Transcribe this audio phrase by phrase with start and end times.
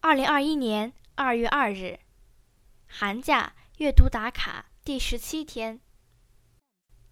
[0.00, 1.98] 二零二一年二月二日，
[2.86, 5.80] 寒假阅读打卡第十七天。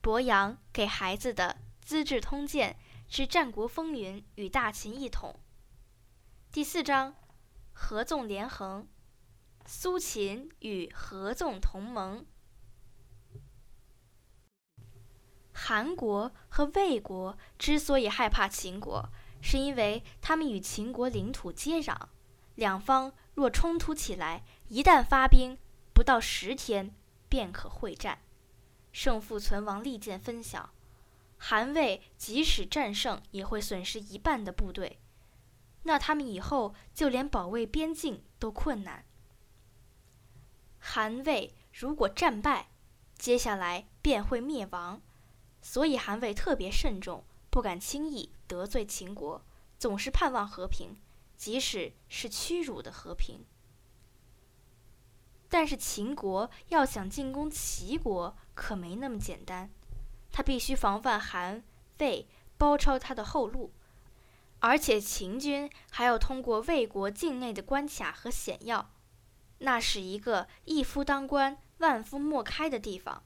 [0.00, 2.78] 博洋给孩子的《资治通鉴
[3.08, 5.34] 之战国风云与大秦一统》
[6.52, 7.16] 第四章：
[7.72, 8.86] 合纵连横，
[9.66, 12.24] 苏秦与合纵同盟。
[15.52, 19.10] 韩国和魏国之所以害怕秦国，
[19.42, 21.96] 是因为他们与秦国领土接壤，
[22.56, 25.56] 两方若冲突起来，一旦发兵，
[25.94, 26.94] 不到十天
[27.28, 28.18] 便可会战。
[28.92, 30.70] 胜负存亡，利剑分晓。
[31.38, 34.98] 韩魏即使战胜，也会损失一半的部队，
[35.82, 39.04] 那他们以后就连保卫边境都困难。
[40.78, 42.68] 韩魏如果战败，
[43.18, 45.02] 接下来便会灭亡，
[45.60, 49.44] 所以韩魏特别慎重，不敢轻易得罪秦国，
[49.78, 50.96] 总是盼望和平，
[51.36, 53.44] 即使是屈辱的和平。
[55.48, 59.70] 但是秦国要想进攻齐国，可没那么简单。
[60.32, 61.62] 他必须防范韩、
[61.98, 62.26] 魏
[62.58, 63.72] 包抄他的后路，
[64.58, 68.90] 而且秦军还要通过魏国境内的关卡和险要，
[69.58, 73.22] 那是一个一夫当关、万夫莫开的地方。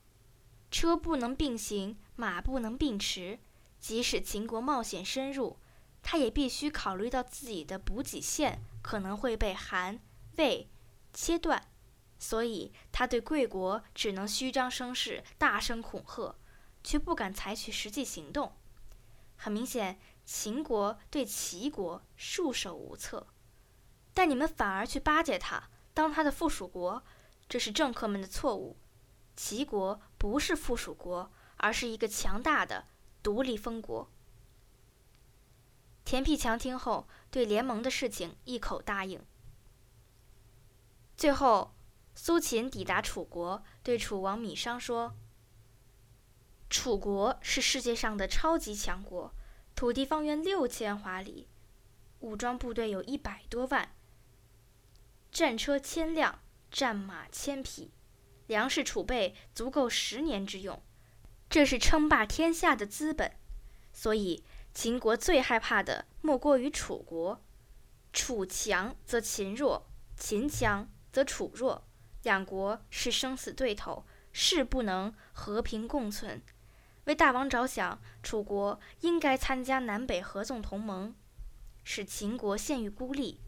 [0.71, 3.41] 车不能并行，马不能并驰。
[3.81, 5.59] 即使秦国冒险深入，
[6.03, 10.01] 他也必须考虑到自己的补给线可能会被韩、
[10.37, 10.69] 魏
[11.12, 11.67] 切断。
[12.19, 16.37] 所以，他对贵国只能虚张声势，大声恐吓，
[16.84, 18.53] 却不敢采取实际行动。
[19.37, 23.27] 很明显，秦国对齐国束手无策，
[24.12, 27.03] 但你们反而去巴结他，当他的附属国，
[27.48, 28.77] 这是政客们的错误。
[29.34, 32.84] 齐国不是附属国，而是一个强大的
[33.23, 34.11] 独立封国。
[36.11, 39.25] 田辟强听后，对联盟的事情一口答应。
[41.16, 41.72] 最后。
[42.16, 45.14] 苏秦抵达楚国，对楚王芈商说
[46.69, 49.32] ：“楚国是世界上的超级强国，
[49.76, 51.47] 土地方圆六千华里，
[52.19, 53.94] 武装部队有一百多万，
[55.31, 56.41] 战车千辆，
[56.72, 57.93] 战马千匹，
[58.49, 60.82] 粮食储备足够十年之用，
[61.49, 63.37] 这是称霸天下的资本。
[63.93, 67.41] 所以秦国最害怕的莫过于楚国。
[68.12, 69.86] 楚强则秦弱，
[70.16, 71.84] 秦强则楚弱。”
[72.22, 76.42] 两国是生死对头，誓不能和平共存。
[77.04, 81.14] 为大王着想，楚国应该参加南北合纵同盟，
[81.82, 83.41] 使秦国陷于孤立。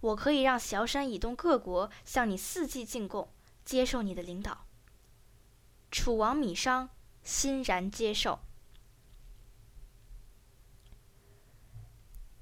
[0.00, 3.28] 我可以让崤山以东各国向你四季进贡，
[3.64, 4.64] 接受你的领导。
[5.90, 6.88] 楚王芈商
[7.22, 8.40] 欣然接受。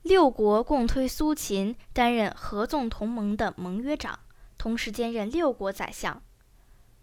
[0.03, 4.19] 六国共推苏秦担任合纵同盟的盟约长。
[4.59, 6.23] 同时兼任六国宰相，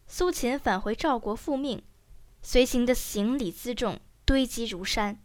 [0.07, 1.83] 苏秦返回赵国复命，
[2.41, 5.21] 随行的行李辎重堆积如山，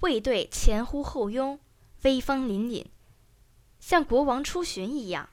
[0.00, 1.58] 卫队前呼后拥，
[2.02, 2.84] 威风凛凛，
[3.80, 5.30] 像国王出巡一样。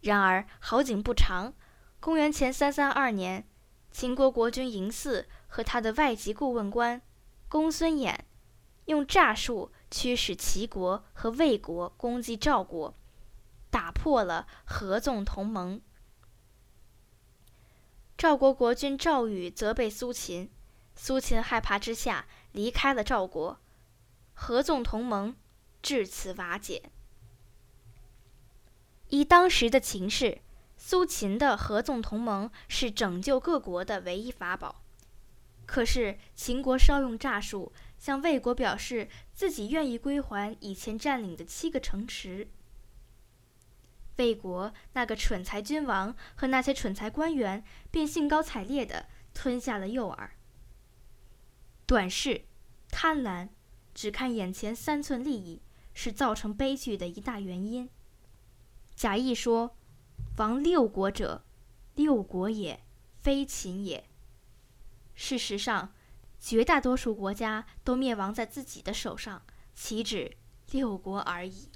[0.00, 1.52] 然而好景不长，
[2.00, 3.46] 公元前三三二年，
[3.90, 7.02] 秦国国君嬴驷和他的外籍顾问官
[7.46, 8.16] 公孙衍，
[8.90, 12.94] 用诈术驱使齐国和魏国攻击赵国。
[13.70, 15.80] 打破了合纵同盟。
[18.18, 20.50] 赵国国君赵宇责备苏秦，
[20.96, 23.60] 苏秦害怕之下离开了赵国，
[24.34, 25.36] 合纵同盟
[25.80, 26.90] 至此瓦解。
[29.10, 30.40] 以当时的情势，
[30.76, 34.82] 苏秦的合纵同盟是拯救各国的唯一法宝。
[35.64, 42.48] 可是秦国稍用诈术，向魏国表示自己愿意归还以前占领的七个城池。
[44.16, 50.30] 魏国那个蠢材君王和那些蠢材官员便兴高采烈地吞下了诱饵。
[51.86, 52.46] 短视、
[52.88, 53.50] 贪婪，
[53.94, 55.62] 只看眼前三寸利益，
[55.92, 57.88] 是造成悲剧的一大原因。
[58.94, 59.76] 贾谊说
[60.38, 61.44] ：“亡六国者，
[61.94, 62.82] 六国也，
[63.20, 64.08] 非秦也。”
[65.14, 65.92] 事实上，
[66.40, 69.42] 绝大多数国家都灭亡在自己的手上，
[69.74, 70.38] 岂止
[70.70, 71.69] 六国而已。